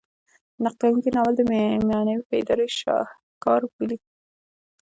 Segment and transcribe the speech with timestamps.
[0.63, 1.41] نقد کوونکي ناول د
[1.89, 3.97] معنوي بیدارۍ شاهکار بولي.